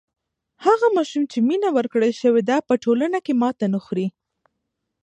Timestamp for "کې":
3.25-3.33